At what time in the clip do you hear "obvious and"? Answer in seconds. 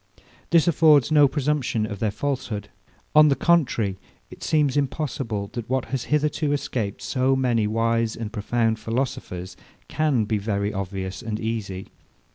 10.73-11.39